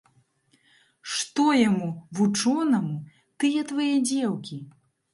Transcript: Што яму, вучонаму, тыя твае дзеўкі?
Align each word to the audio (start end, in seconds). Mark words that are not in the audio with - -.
Што 1.15 1.45
яму, 1.69 1.89
вучонаму, 2.21 2.99
тыя 3.41 3.61
твае 3.73 3.91
дзеўкі? 4.11 4.57